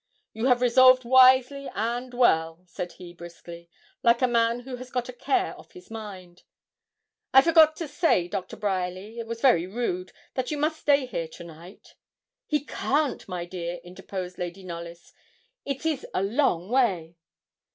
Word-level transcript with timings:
'You 0.33 0.47
have 0.47 0.61
resolved 0.63 1.05
wisely 1.05 1.69
and 1.75 2.11
well,' 2.11 2.63
said 2.65 2.93
he, 2.93 3.13
briskly, 3.13 3.69
like 4.01 4.23
a 4.23 4.27
man 4.27 4.61
who 4.61 4.77
has 4.77 4.89
got 4.89 5.09
a 5.09 5.13
care 5.13 5.55
off 5.59 5.73
his 5.73 5.91
mind. 5.91 6.41
'I 7.35 7.43
forgot 7.43 7.75
to 7.75 7.87
say, 7.87 8.27
Doctor 8.27 8.57
Bryerly 8.57 9.19
it 9.19 9.27
was 9.27 9.41
very 9.41 9.67
rude 9.67 10.11
that 10.33 10.49
you 10.49 10.57
must 10.57 10.79
stay 10.81 11.05
here 11.05 11.27
to 11.27 11.43
night.' 11.43 11.93
'He 12.47 12.65
can't, 12.65 13.27
my 13.27 13.45
dear,' 13.45 13.77
interposed 13.83 14.39
Lady 14.39 14.63
Knolly's; 14.63 15.13
'it 15.65 15.85
is 15.85 16.03
a 16.15 16.23
long 16.23 16.67
way.' 16.69 17.15